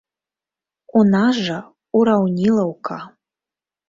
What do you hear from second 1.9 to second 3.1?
ўраўнілаўка.